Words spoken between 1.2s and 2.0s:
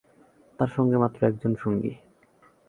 একজন সঙ্গী।